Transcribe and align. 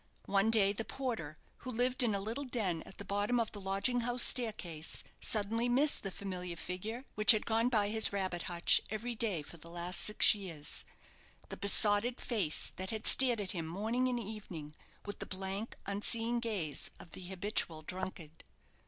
One 0.25 0.49
day 0.49 0.73
the 0.73 0.83
porter, 0.83 1.35
who 1.57 1.69
lived 1.69 2.01
in 2.01 2.15
a 2.15 2.19
little 2.19 2.43
den 2.45 2.81
at 2.87 2.97
the 2.97 3.05
bottom 3.05 3.39
of 3.39 3.51
the 3.51 3.61
lodging 3.61 3.99
house 3.99 4.23
staircase, 4.23 5.03
suddenly 5.19 5.69
missed 5.69 6.01
the 6.01 6.09
familiar 6.09 6.55
figure 6.55 7.05
which 7.13 7.33
had 7.33 7.45
gone 7.45 7.69
by 7.69 7.89
his 7.89 8.11
rabbit 8.11 8.41
hutch 8.49 8.81
every 8.89 9.13
day 9.13 9.43
for 9.43 9.57
the 9.57 9.69
last 9.69 9.99
six 10.01 10.33
years; 10.33 10.85
the 11.49 11.55
besotted 11.57 12.19
face 12.19 12.73
that 12.77 12.89
had 12.89 13.05
stared 13.05 13.39
at 13.39 13.51
him 13.51 13.67
morning 13.67 14.07
and 14.07 14.19
evening 14.19 14.75
with 15.05 15.19
the 15.19 15.25
blank, 15.27 15.75
unseeing 15.85 16.39
gaze 16.39 16.89
of 16.99 17.11
the 17.11 17.21
habitual 17.27 17.83
drunkard. 17.83 18.43